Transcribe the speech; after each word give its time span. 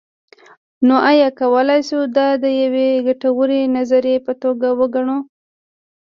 نو 0.87 0.95
ایا 1.09 1.27
کولی 1.39 1.79
شو 1.89 1.99
دا 2.17 2.27
د 2.43 2.45
یوې 2.61 2.89
ګټورې 3.07 3.59
نظریې 3.75 4.17
په 4.25 4.33
توګه 4.41 4.67
وګڼو. 4.79 5.17